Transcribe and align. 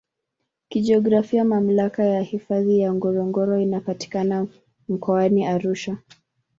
Kijiografia 0.69 1.43
Mamlaka 1.43 2.05
ya 2.05 2.21
hifadhi 2.21 2.79
ya 2.79 2.93
Ngorongoro 2.93 3.59
inapatikana 3.59 4.47
Mkoani 4.89 5.45
Arusha 5.45 5.97